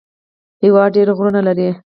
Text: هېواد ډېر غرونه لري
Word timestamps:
هېواد 0.63 0.89
ډېر 0.95 1.07
غرونه 1.17 1.41
لري 1.47 1.69